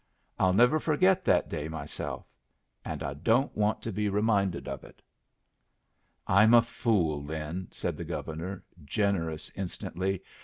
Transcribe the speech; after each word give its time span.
I'll 0.39 0.51
never 0.53 0.79
forget 0.79 1.23
that 1.25 1.47
day 1.47 1.67
myself 1.67 2.25
but 2.83 3.03
I 3.03 3.13
don't 3.13 3.55
want 3.55 3.83
to 3.83 3.91
be 3.91 4.09
reminded 4.09 4.67
of 4.67 4.83
it." 4.83 4.99
"I'm 6.25 6.55
a 6.55 6.63
fool, 6.63 7.23
Lin," 7.23 7.67
said 7.69 7.97
the 7.97 8.03
Governor, 8.03 8.63
generous 8.83 9.51
instantly. 9.53 10.23